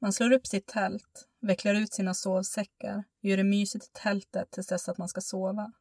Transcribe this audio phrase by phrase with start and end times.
[0.00, 4.50] Man slår upp sitt tält, vecklar ut sina sovsäckar och gör det mysigt i tältet
[4.50, 5.72] tills dess att man ska sova.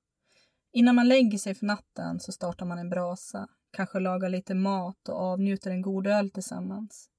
[0.72, 5.10] Innan man lägger sig för natten så startar man en brasa, kanske lagar lite mat
[5.10, 7.10] och avnjuter en god öl tillsammans.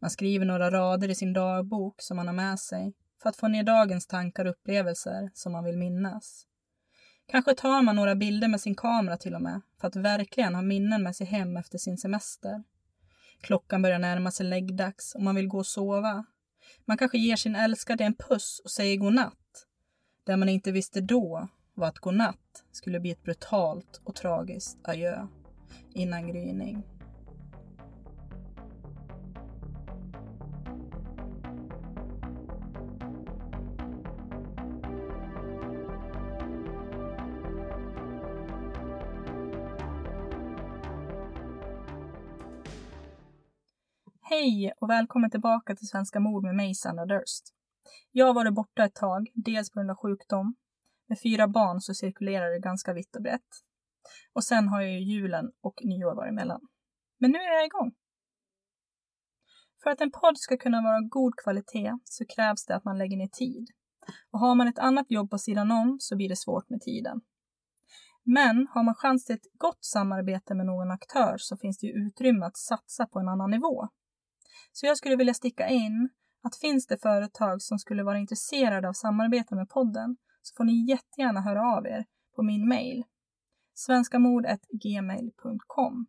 [0.00, 3.48] Man skriver några rader i sin dagbok som man har med sig för att få
[3.48, 6.46] ner dagens tankar och upplevelser som man vill minnas.
[7.26, 10.62] Kanske tar man några bilder med sin kamera till och med för att verkligen ha
[10.62, 12.62] minnen med sig hem efter sin semester.
[13.40, 16.24] Klockan börjar närma sig läggdags och man vill gå och sova.
[16.84, 19.66] Man kanske ger sin älskade en puss och säger godnatt.
[20.26, 25.26] Det man inte visste då var att godnatt skulle bli ett brutalt och tragiskt adjö
[25.94, 26.95] innan gryning.
[44.46, 47.44] Hej och välkommen tillbaka till Svenska mord med mig, Sandra Durst.
[48.12, 50.54] Jag har varit borta ett tag, dels på grund av sjukdom.
[51.08, 53.50] Med fyra barn så cirkulerar det ganska vitt och brett.
[54.32, 56.60] Och sen har jag ju julen och nyår varit emellan.
[57.18, 57.92] Men nu är jag igång.
[59.82, 62.98] För att en podd ska kunna vara av god kvalitet så krävs det att man
[62.98, 63.66] lägger ner tid.
[64.30, 67.20] Och har man ett annat jobb på sidan om så blir det svårt med tiden.
[68.22, 71.92] Men har man chans till ett gott samarbete med någon aktör så finns det ju
[71.92, 73.88] utrymme att satsa på en annan nivå.
[74.76, 76.08] Så jag skulle vilja sticka in
[76.42, 80.90] att finns det företag som skulle vara intresserade av samarbete med podden så får ni
[80.90, 83.04] jättegärna höra av er på min mail
[83.74, 86.06] svenskamord.gmail.com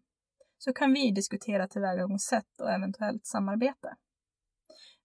[0.57, 3.95] så kan vi diskutera tillvägagångssätt och eventuellt samarbete.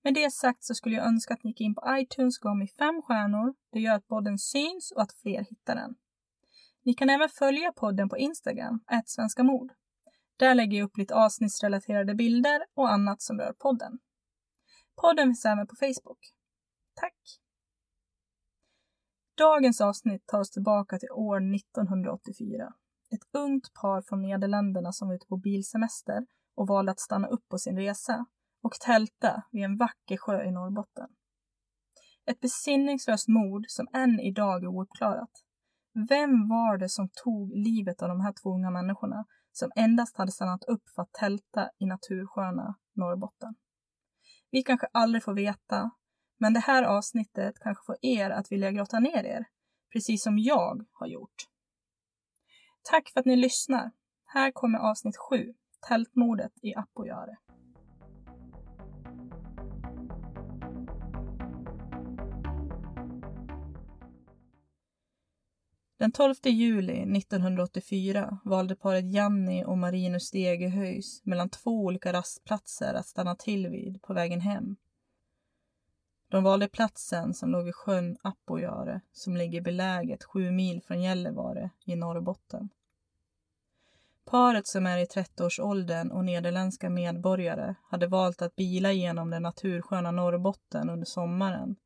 [0.04, 2.56] Med det sagt så skulle jag önska att ni gick in på iTunes och gav
[2.56, 3.54] mig fem stjärnor.
[3.72, 5.94] Det gör att podden syns och att fler hittar den.
[6.84, 9.72] Ni kan även följa podden på Instagram, svenska mord.
[10.36, 13.98] Där lägger jag upp lite avsnittsrelaterade bilder och annat som rör podden.
[15.00, 16.18] Podden finns även på Facebook.
[16.94, 17.16] Tack!
[19.38, 22.74] Dagens avsnitt tar oss tillbaka till år 1984.
[23.10, 27.48] Ett ungt par från Nederländerna som var ute på bilsemester och valde att stanna upp
[27.48, 28.26] på sin resa
[28.62, 31.08] och tälta vid en vacker sjö i Norrbotten.
[32.26, 35.30] Ett besinningslöst mord som än idag är ouppklarat.
[35.94, 40.32] Vem var det som tog livet av de här två unga människorna som endast hade
[40.32, 43.54] stannat upp för att tälta i natursköna Norrbotten.
[44.50, 45.90] Vi kanske aldrig får veta,
[46.38, 49.44] men det här avsnittet kanske får er att vilja grotta ner er,
[49.92, 51.34] precis som jag har gjort.
[52.90, 53.90] Tack för att ni lyssnar.
[54.24, 55.54] Här kommer avsnitt 7,
[55.88, 57.36] Tältmordet i Appojare.
[66.02, 73.06] Den 12 juli 1984 valde paret Janni och Marinus Stegehöjs mellan två olika rastplatser att
[73.06, 74.76] stanna till vid på vägen hem.
[76.28, 81.70] De valde platsen som låg vid sjön Appojare som ligger beläget sju mil från Gällivare
[81.84, 82.68] i Norrbotten.
[84.24, 90.10] Paret som är i 30-årsåldern och nederländska medborgare hade valt att bila genom det natursköna
[90.10, 91.76] Norrbotten under sommaren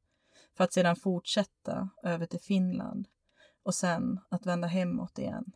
[0.56, 3.08] för att sedan fortsätta över till Finland
[3.66, 5.52] och sen att vända hemåt igen.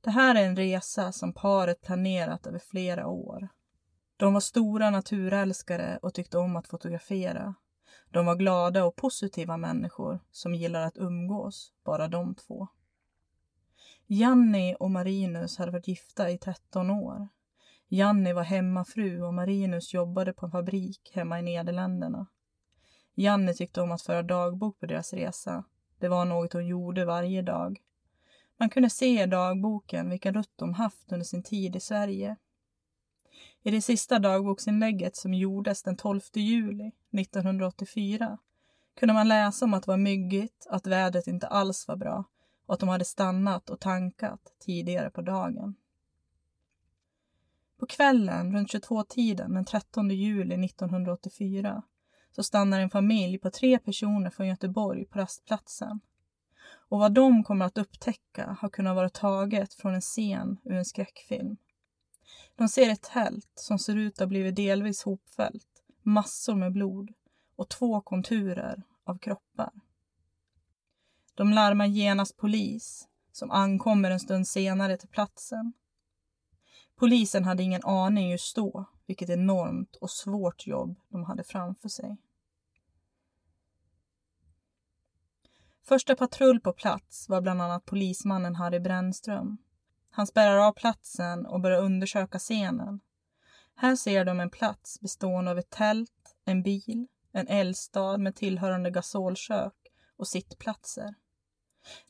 [0.00, 3.48] Det här är en resa som paret planerat över flera år.
[4.16, 7.54] De var stora naturälskare och tyckte om att fotografera.
[8.10, 12.68] De var glada och positiva människor som gillar att umgås, bara de två.
[14.06, 17.28] Janni och Marinus hade varit gifta i 13 år.
[17.88, 22.26] Janni var hemmafru och Marinus jobbade på en fabrik hemma i Nederländerna.
[23.14, 25.64] Janni tyckte om att föra dagbok på deras resa
[26.02, 27.80] det var något hon gjorde varje dag.
[28.58, 32.36] Man kunde se i dagboken vilken rutt de haft under sin tid i Sverige.
[33.62, 38.38] I det sista dagboksinlägget som gjordes den 12 juli 1984
[38.94, 42.24] kunde man läsa om att det var myggigt, att vädret inte alls var bra
[42.66, 45.74] och att de hade stannat och tankat tidigare på dagen.
[47.78, 51.82] På kvällen runt 22-tiden den 13 juli 1984
[52.32, 56.00] så stannar en familj på tre personer från Göteborg på rastplatsen.
[56.88, 60.84] Och vad de kommer att upptäcka har kunnat vara taget från en scen ur en
[60.84, 61.56] skräckfilm.
[62.56, 67.10] De ser ett tält som ser ut att ha blivit delvis hopfällt, massor med blod
[67.56, 69.72] och två konturer av kroppar.
[71.34, 75.72] De larmar genast polis som ankommer en stund senare till platsen.
[76.96, 82.16] Polisen hade ingen aning just då vilket enormt och svårt jobb de hade framför sig.
[85.84, 89.58] Första patrull på plats var bland annat polismannen Harry Brännström.
[90.10, 93.00] Han spärrar av platsen och börjar undersöka scenen.
[93.74, 98.90] Här ser de en plats bestående av ett tält, en bil, en eldstad med tillhörande
[98.90, 99.74] gasolkök
[100.16, 101.14] och sittplatser.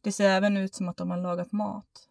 [0.00, 2.08] Det ser även ut som att de har lagat mat.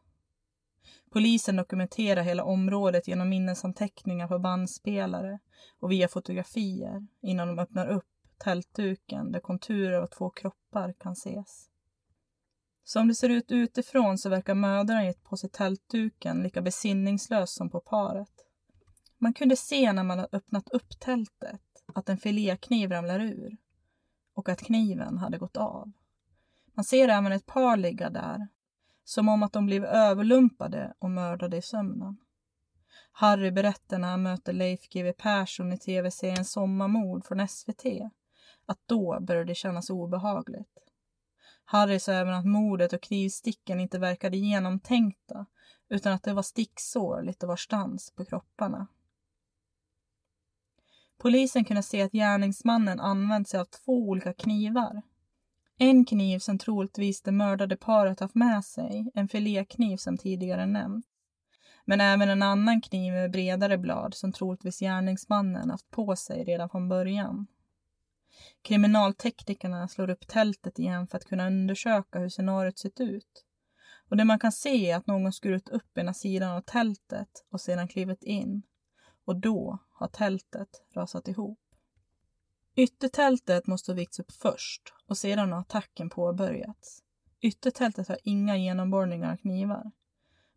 [1.11, 5.39] Polisen dokumenterar hela området genom minnesanteckningar på bandspelare
[5.79, 8.05] och via fotografier innan de öppnar upp
[8.43, 11.69] tältduken där konturer av två kroppar kan ses.
[12.83, 17.69] Som det ser ut utifrån så verkar mödrarna gett på sig tältduken lika besinningslös som
[17.69, 18.45] på paret.
[19.17, 21.61] Man kunde se när man öppnat upp tältet
[21.95, 23.57] att en filékniv ramlar ur
[24.33, 25.91] och att kniven hade gått av.
[26.73, 28.47] Man ser även ett par ligga där,
[29.11, 32.17] som om att de blev överlumpade och mördade i sömnen.
[33.11, 37.85] Harry berättar när han möter Leif GW Persson i tv-serien Sommarmord från SVT
[38.65, 40.77] att då började det kännas obehagligt.
[41.65, 45.45] Harry sa även att mordet och knivsticken inte verkade genomtänkta
[45.89, 48.87] utan att det var sticksår lite varstans på kropparna.
[51.17, 55.01] Polisen kunde se att gärningsmannen använt sig av två olika knivar.
[55.83, 61.07] En kniv som troligtvis det mördade paret haft med sig, en filékniv som tidigare nämnts.
[61.85, 66.69] Men även en annan kniv med bredare blad som troligtvis gärningsmannen haft på sig redan
[66.69, 67.47] från början.
[68.61, 73.45] Kriminalteknikerna slår upp tältet igen för att kunna undersöka hur scenariot sett ut.
[74.09, 77.61] Och det man kan se är att någon skurit upp ena sidan av tältet och
[77.61, 78.61] sedan klivit in.
[79.25, 81.59] Och då har tältet rasat ihop.
[82.75, 87.03] Yttertältet måste ha vikts upp först och sedan har attacken påbörjats.
[87.41, 89.91] Yttertältet har inga genomborrningar av knivar.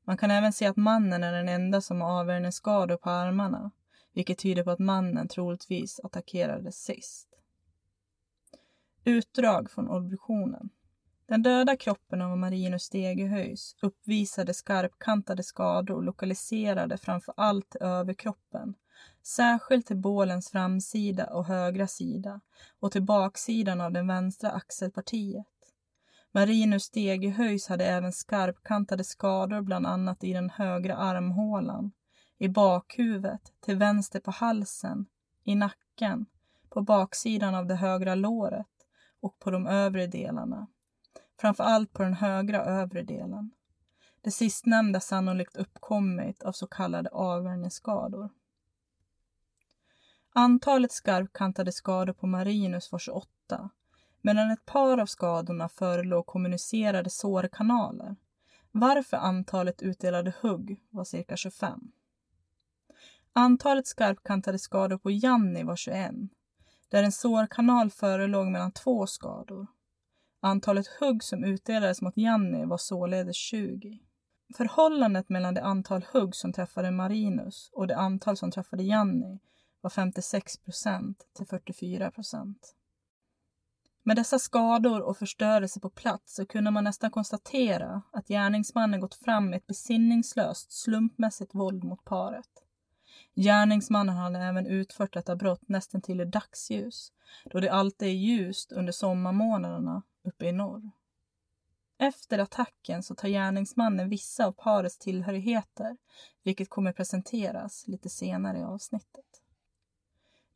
[0.05, 3.71] Man kan även se att mannen är den enda som har avvärjningsskador på armarna,
[4.13, 7.29] vilket tyder på att mannen troligtvis attackerades sist.
[9.05, 10.71] Utdrag från obduktionen.
[11.27, 18.75] Den döda kroppen av Marinus Stegehöjs uppvisade skarpkantade skador lokaliserade framför allt till överkroppen,
[19.23, 22.41] särskilt till bålens framsida och högra sida
[22.81, 25.47] och till baksidan av den vänstra axelpartiet.
[26.33, 31.93] Marinus Stegehöjs hade även skarpkantade skador bland annat i den högra armhålan,
[32.39, 35.07] i bakhuvudet, till vänster på halsen,
[35.45, 36.27] i nacken,
[36.71, 38.67] på baksidan av det högra låret
[39.21, 40.67] och på de övre delarna.
[41.41, 43.51] Framför allt på den högra övre delen.
[44.21, 48.31] Det sistnämnda sannolikt uppkommit av så kallade avvärjningsskador.
[50.37, 53.71] Antalet skarpkantade skador på Marinus var 28,
[54.23, 58.17] medan ett par av skadorna förelåg kommunicerade sårkanaler,
[58.73, 61.81] varför antalet utdelade hugg var cirka 25.
[63.33, 66.11] Antalet skarpkantade skador på Janni var 21,
[66.89, 69.67] där en sårkanal förelåg mellan två skador.
[70.41, 74.01] Antalet hugg som utdelades mot Janni var således 20.
[74.57, 79.41] Förhållandet mellan det antal hugg som träffade Marinus och det antal som träffade Janni
[79.85, 82.75] var 56 procent till 44 procent.
[84.03, 89.15] Med dessa skador och förstörelse på plats så kunde man nästan konstatera att gärningsmannen gått
[89.15, 92.49] fram med ett besinningslöst, slumpmässigt våld mot paret.
[93.35, 97.13] Gärningsmannen hade även utfört detta brott nästan till i dagsljus,
[97.45, 100.91] då det alltid är ljust under sommarmånaderna uppe i norr.
[101.99, 105.97] Efter attacken så tar gärningsmannen vissa av parets tillhörigheter,
[106.43, 109.34] vilket kommer presenteras lite senare i avsnittet.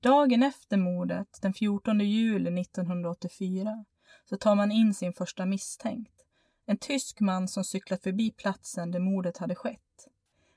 [0.01, 3.85] Dagen efter mordet, den 14 juli 1984,
[4.25, 6.25] så tar man in sin första misstänkt.
[6.67, 10.09] En tysk man som cyklat förbi platsen där mordet hade skett.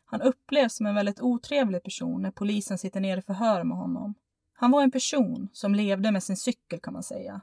[0.05, 4.13] Han upplevs som en väldigt otrevlig person när polisen sitter ner i förhör med honom.
[4.53, 7.41] Han var en person som levde med sin cykel kan man säga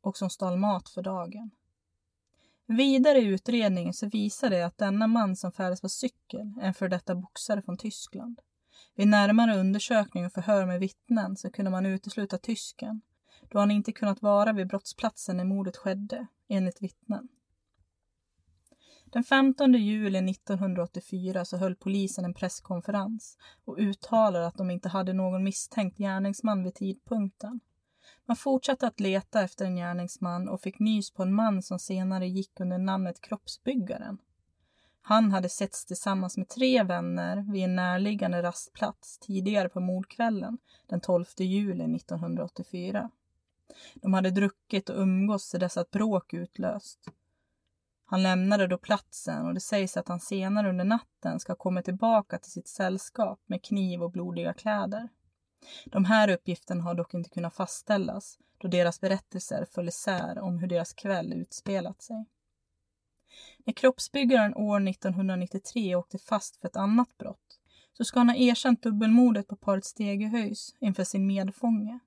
[0.00, 1.50] och som stal mat för dagen.
[2.66, 6.74] Vidare i utredningen så visar det att denna man som färdas på cykel är en
[6.74, 8.40] för detta boxare från Tyskland.
[8.96, 13.00] Vid närmare undersökning och förhör med vittnen så kunde man utesluta tysken
[13.50, 17.28] då han inte kunnat vara vid brottsplatsen när mordet skedde, enligt vittnen.
[19.04, 25.12] Den 15 juli 1984 så höll polisen en presskonferens och uttalade att de inte hade
[25.12, 27.60] någon misstänkt gärningsman vid tidpunkten.
[28.26, 32.26] Man fortsatte att leta efter en gärningsman och fick nys på en man som senare
[32.26, 34.18] gick under namnet Kroppsbyggaren.
[35.06, 41.00] Han hade setts tillsammans med tre vänner vid en närliggande rastplats tidigare på mordkvällen den
[41.00, 43.10] 12 juli 1984.
[43.94, 46.98] De hade druckit och umgås till dess att bråk utlöst.
[48.04, 52.38] Han lämnade då platsen och det sägs att han senare under natten ska komma tillbaka
[52.38, 55.08] till sitt sällskap med kniv och blodiga kläder.
[55.86, 60.68] De här uppgifterna har dock inte kunnat fastställas då deras berättelser föll isär om hur
[60.68, 62.26] deras kväll utspelat sig.
[63.64, 67.60] När kroppsbyggaren år 1993 åkte fast för ett annat brott
[67.92, 71.98] så ska han ha erkänt dubbelmordet på paret Stegehöjs inför sin medfånge.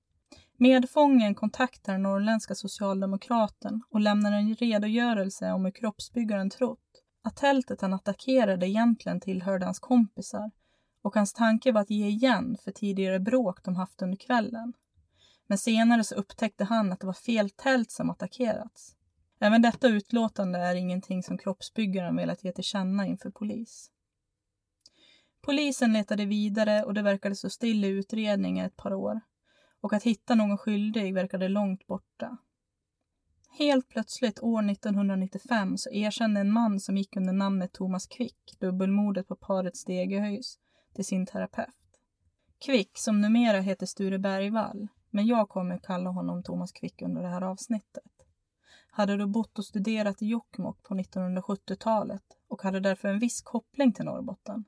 [0.58, 7.82] Medfången kontaktar den norrländska socialdemokraten och lämnar en redogörelse om hur kroppsbyggaren trott att tältet
[7.82, 10.52] han attackerade egentligen tillhörde hans kompisar
[11.02, 14.74] och hans tanke var att ge igen för tidigare bråk de haft under kvällen.
[15.48, 18.97] Men senare så upptäckte han att det var fel tält som attackerats.
[19.40, 23.92] Även detta utlåtande är ingenting som kroppsbyggaren velat ge till känna inför polis.
[25.42, 29.22] Polisen letade vidare och det verkade så still i utredningen ett par år
[29.82, 32.38] och att hitta någon skyldig verkade långt borta.
[33.58, 39.28] Helt plötsligt år 1995 så erkände en man som gick under namnet Thomas Quick dubbelmordet
[39.28, 40.60] på paret Stegehöjs
[40.96, 41.68] till sin terapeut.
[42.66, 47.28] Quick, som numera heter Sture Bergvall, men jag kommer kalla honom Thomas Quick under det
[47.28, 48.17] här avsnittet,
[48.98, 53.94] hade då bott och studerat i Jokkmokk på 1970-talet och hade därför en viss koppling
[53.94, 54.66] till Norrbotten.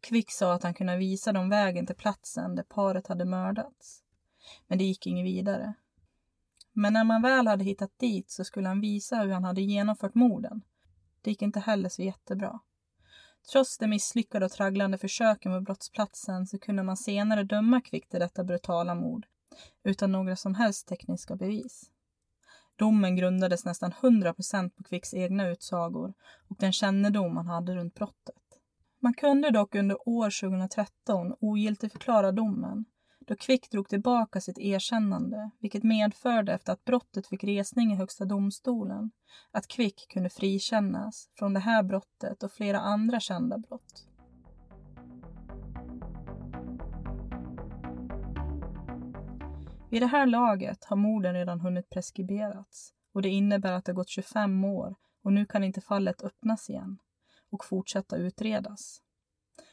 [0.00, 4.02] Quick sa att han kunde visa dem vägen till platsen där paret hade mördats.
[4.66, 5.74] Men det gick inget vidare.
[6.72, 10.14] Men när man väl hade hittat dit så skulle han visa hur han hade genomfört
[10.14, 10.62] morden.
[11.22, 12.60] Det gick inte heller så jättebra.
[13.52, 18.20] Trots de misslyckade och tragglande försöken på brottsplatsen så kunde man senare döma Quick till
[18.20, 19.26] detta brutala mord
[19.84, 21.90] utan några som helst tekniska bevis.
[22.80, 26.14] Domen grundades nästan 100 procent på Quicks egna utsagor
[26.48, 28.34] och den kännedom han hade runt brottet.
[29.00, 32.84] Man kunde dock under år 2013 ogiltigförklara domen
[33.26, 38.24] då Quick drog tillbaka sitt erkännande, vilket medförde efter att brottet fick resning i Högsta
[38.24, 39.10] domstolen,
[39.50, 44.06] att Quick kunde frikännas från det här brottet och flera andra kända brott.
[49.90, 54.08] Vid det här laget har morden redan hunnit preskriberats och det innebär att det gått
[54.08, 54.94] 25 år
[55.24, 56.98] och nu kan inte fallet öppnas igen
[57.50, 59.02] och fortsätta utredas.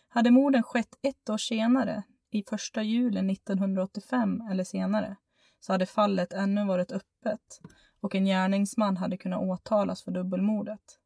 [0.07, 5.15] Hade morden skett ett år senare, i första juli 1985 eller senare
[5.59, 7.59] så hade fallet ännu varit öppet
[8.01, 10.99] och en gärningsman hade kunnat åtalas för dubbelmordet.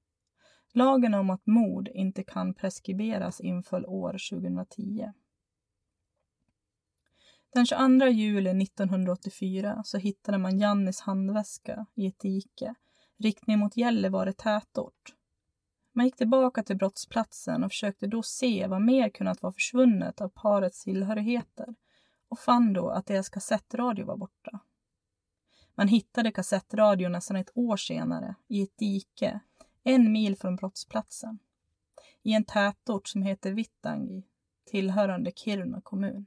[0.74, 5.12] Lagen om att mord inte kan preskriberas inföll år 2010.
[7.54, 12.76] Den 22 juli 1984 så hittade man Jannis handväska i ett dike,
[13.18, 15.16] riktning mot Gällivare tätort.
[15.94, 20.30] Man gick tillbaka till brottsplatsen och försökte då se vad mer kunnat vara försvunnet av
[20.30, 21.76] parets tillhörigheter
[22.30, 24.60] och fann då att deras kassettradio var borta.
[25.76, 29.40] Man hittade kassettradion nästan ett år senare i ett dike
[29.84, 31.40] en mil från brottsplatsen
[32.24, 34.24] i en tätort som heter Vittangi
[34.66, 36.26] tillhörande Kiruna kommun.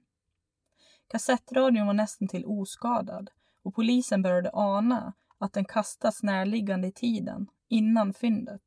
[1.09, 3.31] Kassettradion var nästan till oskadad
[3.63, 8.63] och polisen började ana att den kastats närliggande i tiden innan fyndet.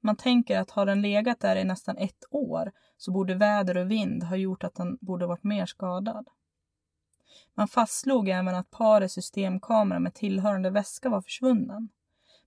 [0.00, 3.90] Man tänker att har den legat där i nästan ett år så borde väder och
[3.90, 6.28] vind ha gjort att den borde varit mer skadad.
[7.54, 11.88] Man fastslog även att parets systemkamera med tillhörande väska var försvunnen.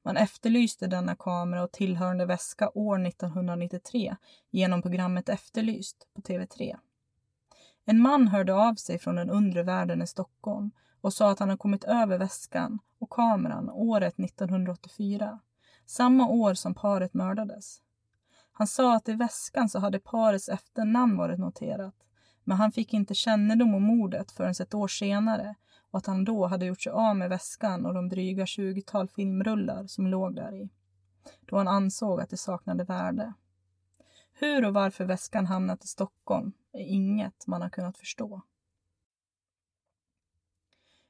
[0.04, 4.16] Man efterlyste denna kamera och tillhörande väska år 1993
[4.52, 6.78] genom programmet Efterlyst på TV3.
[7.86, 11.50] En man hörde av sig från den undre världen i Stockholm och sa att han
[11.50, 15.40] hade kommit över väskan och kameran året 1984
[15.86, 17.82] samma år som paret mördades.
[18.52, 21.96] Han sa att i väskan så hade parets efternamn varit noterat,
[22.44, 25.56] men han fick inte kännedom om mordet förrän ett år senare
[25.92, 29.88] och att han då hade gjort sig av med väskan och de dryga 20-tal filmrullar
[29.88, 30.70] som låg där i,
[31.46, 33.34] då han ansåg att det saknade värde.
[34.38, 38.42] Hur och varför väskan hamnat i Stockholm är inget man har kunnat förstå.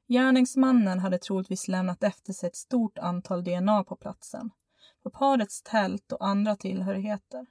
[0.07, 4.51] Gärningsmannen hade troligtvis lämnat efter sig ett stort antal DNA på platsen
[5.03, 7.45] på parets tält och andra tillhörigheter.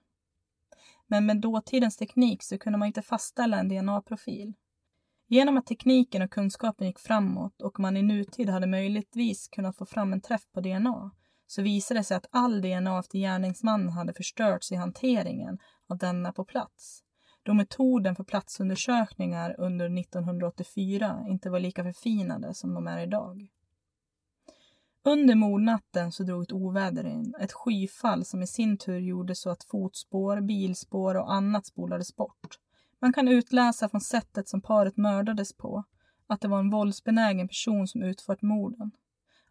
[1.07, 4.53] Men med dåtidens teknik så kunde man inte fastställa en DNA-profil.
[5.27, 9.87] Genom att tekniken och kunskapen gick framåt och man i nutid hade möjligtvis kunnat få
[9.87, 11.11] fram en träff på DNA
[11.47, 15.59] så visade det sig att all DNA efter gärningsmannen hade förstörts i hanteringen
[15.89, 17.05] av denna på plats
[17.45, 23.49] då metoden för platsundersökningar under 1984 inte var lika förfinade som de är idag.
[25.03, 29.51] Under mordnatten så drog ett oväder in, ett skyfall som i sin tur gjorde så
[29.51, 32.59] att fotspår, bilspår och annat spolades bort.
[33.01, 35.85] Man kan utläsa från sättet som paret mördades på
[36.27, 38.91] att det var en våldsbenägen person som utfört morden.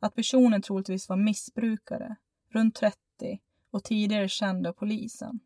[0.04, 2.16] Att personen troligtvis var missbrukare,
[2.50, 2.98] runt 30
[3.72, 5.40] och tidigare känd av polisen.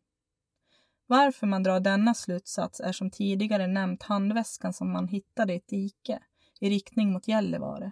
[1.08, 5.68] Varför man drar denna slutsats är som tidigare nämnt handväskan som man hittade i ett
[5.68, 6.20] dike
[6.60, 7.92] i riktning mot Gällivare.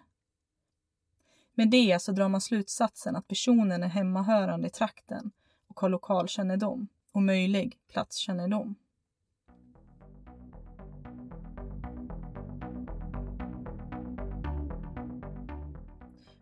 [1.53, 5.31] Med det så drar man slutsatsen att personen är hemmahörande i trakten
[5.67, 8.75] och har lokalkännedom och möjlig platskännedom.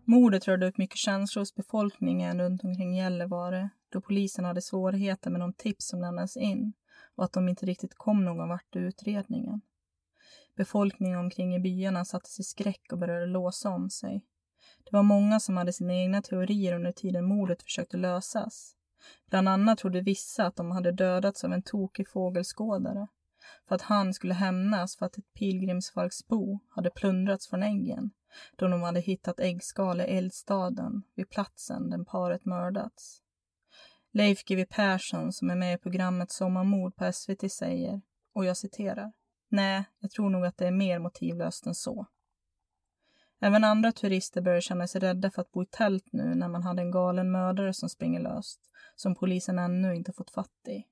[0.06, 5.42] Mordet rörde upp mycket känslor hos befolkningen runt omkring Gällivare då polisen hade svårigheter med
[5.42, 6.74] de tips som lämnades in
[7.16, 9.62] och att de inte riktigt kom någon vart i utredningen.
[10.56, 14.26] Befolkningen omkring i byarna sattes i skräck och började låsa om sig.
[14.84, 18.76] Det var många som hade sina egna teorier under tiden mordet försökte lösas.
[19.30, 23.08] Bland annat trodde vissa att de hade dödats av en tokig fågelskådare
[23.68, 28.12] för att han skulle hämnas för att ett pilgrimsfalksbo hade plundrats från äggen
[28.56, 33.22] då de hade hittat äggskal i eldstaden vid platsen där paret mördats.
[34.12, 38.02] Leif GW Persson som är med i programmet Sommarmord på SVT säger,
[38.34, 39.12] och jag citerar,
[39.50, 42.08] Nej, jag tror nog att det är mer motivlöst än så.
[43.42, 46.64] Även andra turister börjar känna sig rädda för att bo i tält nu när man
[46.64, 48.60] hade en galen mördare som springer löst,
[48.96, 50.84] som polisen ännu inte fått fatt i.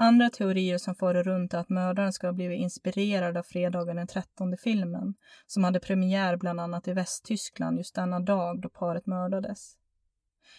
[0.00, 4.06] Andra teorier som far runt är att mördaren ska ha blivit inspirerad av fredagen den
[4.06, 5.14] 13 filmen,
[5.46, 9.76] som hade premiär bland annat i Västtyskland just denna dag då paret mördades.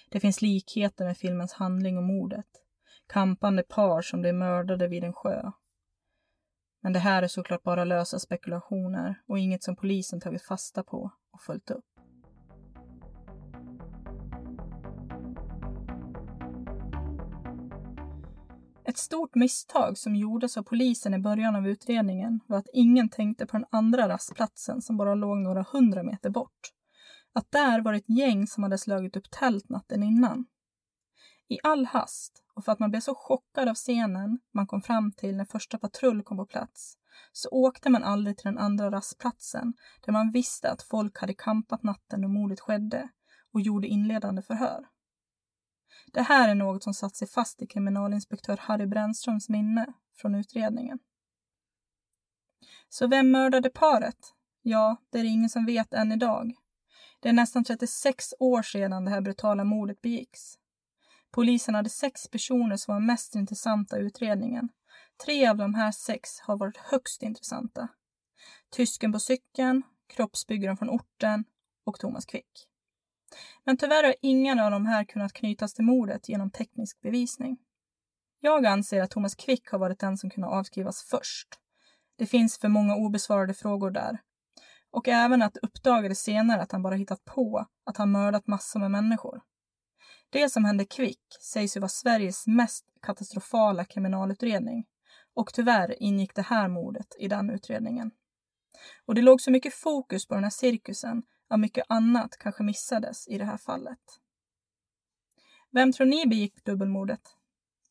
[0.09, 2.45] Det finns likheter med filmens handling och mordet.
[3.07, 5.51] Kampande par som blev mördade vid en sjö.
[6.81, 11.11] Men det här är såklart bara lösa spekulationer och inget som polisen tagit fasta på
[11.31, 11.88] och följt upp.
[18.99, 23.57] Stort misstag som gjordes av polisen i början av utredningen var att ingen tänkte på
[23.57, 26.73] den andra rastplatsen som bara låg några hundra meter bort.
[27.33, 30.45] Att där var ett gäng som hade slagit upp tält natten innan.
[31.47, 35.11] I all hast och för att man blev så chockad av scenen man kom fram
[35.11, 36.97] till när första patrull kom på plats
[37.31, 39.73] så åkte man aldrig till den andra rastplatsen
[40.05, 43.09] där man visste att folk hade kampat natten då mordet skedde
[43.53, 44.85] och gjorde inledande förhör.
[46.05, 50.99] Det här är något som satt sig fast i kriminalinspektör Harry Brännströms minne från utredningen.
[52.89, 54.33] Så vem mördade paret?
[54.61, 56.53] Ja, det är det ingen som vet än idag.
[57.19, 60.55] Det är nästan 36 år sedan det här brutala mordet begicks.
[61.31, 64.69] Polisen hade sex personer som var mest intressanta i utredningen.
[65.25, 67.87] Tre av de här sex har varit högst intressanta.
[68.69, 71.43] Tysken på cykeln, kroppsbyggaren från orten
[71.85, 72.68] och Thomas Quick.
[73.65, 77.57] Men tyvärr har ingen av de här kunnat knytas till mordet genom teknisk bevisning.
[78.39, 81.47] Jag anser att Thomas Quick har varit den som kunnat avskrivas först.
[82.17, 84.21] Det finns för många obesvarade frågor där.
[84.91, 88.79] Och även att det uppdagades senare att han bara hittat på att han mördat massor
[88.79, 89.41] med människor.
[90.29, 94.85] Det som hände Quick sägs ju vara Sveriges mest katastrofala kriminalutredning.
[95.33, 98.11] Och tyvärr ingick det här mordet i den utredningen.
[99.05, 103.27] Och det låg så mycket fokus på den här cirkusen av mycket annat kanske missades
[103.27, 103.99] i det här fallet.
[105.71, 107.21] Vem tror ni begick dubbelmordet?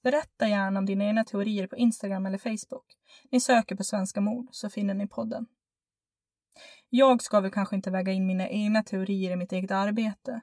[0.02, 2.86] Berätta gärna om dina egna teorier på Instagram eller Facebook.
[3.30, 5.46] Ni söker på Svenska mord så finner ni podden.
[6.88, 10.40] Jag ska väl kanske inte väga in mina egna teorier i mitt eget arbete.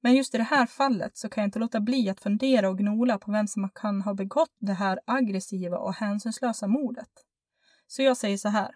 [0.00, 2.78] Men just i det här fallet så kan jag inte låta bli att fundera och
[2.78, 7.10] gnola på vem som kan ha begått det här aggressiva och hänsynslösa mordet.
[7.86, 8.74] Så jag säger så här.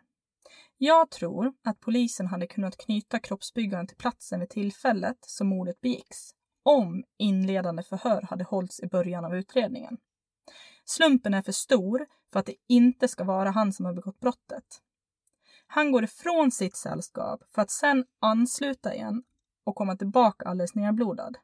[0.80, 6.30] Jag tror att polisen hade kunnat knyta kroppsbyggaren till platsen vid tillfället som mordet begicks,
[6.62, 9.98] om inledande förhör hade hållits i början av utredningen.
[10.84, 14.64] Slumpen är för stor för att det inte ska vara han som har begått brottet.
[15.66, 19.22] Han går ifrån sitt sällskap för att sen ansluta igen
[19.64, 21.36] och komma tillbaka alldeles nerblodad.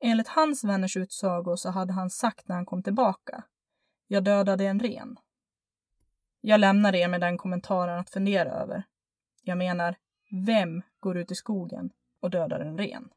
[0.00, 3.44] Enligt hans vänners utsago så hade han sagt när han kom tillbaka.
[4.06, 5.18] Jag dödade en ren.
[6.40, 8.84] Jag lämnar er med den kommentaren att fundera över.
[9.42, 9.96] Jag menar,
[10.46, 13.08] vem går ut i skogen och dödar en ren?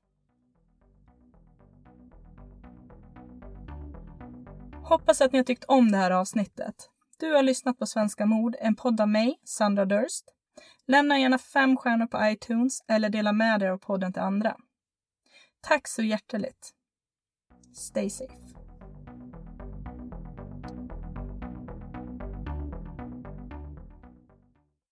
[4.84, 6.76] Hoppas att ni har tyckt om det här avsnittet.
[7.20, 10.26] Du har lyssnat på Svenska mord, en podd av mig, Sandra Durst.
[10.88, 14.56] Lämna gärna fem stjärnor på iTunes eller dela med dig av podden till andra.
[15.62, 16.74] Tack så hjärtligt.
[17.74, 18.51] Stay safe.